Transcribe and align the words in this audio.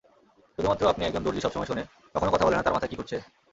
শুধুমাত্র 0.57 0.83
আপনি 0.87 1.03
একজন 1.05 1.23
দর্জি 1.23 1.41
সবসময় 1.43 1.67
শোনে, 1.67 1.83
কখনো 2.15 2.31
কথা 2.31 2.45
বলেনা 2.45 2.63
তার 2.63 2.73
মাথায় 2.73 2.91
কি 2.91 2.95
ঘুরছে? 2.95 3.17